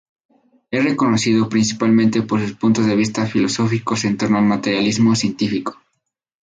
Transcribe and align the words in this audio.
Es 0.71 0.95
conocido 0.95 1.47
principalmente 1.47 2.23
por 2.23 2.41
sus 2.41 2.53
puntos 2.53 2.87
de 2.87 2.95
vista 2.95 3.27
filosóficos 3.27 4.03
en 4.05 4.17
torno 4.17 4.39
al 4.39 4.45
materialismo 4.45 5.15
científico. 5.15 5.77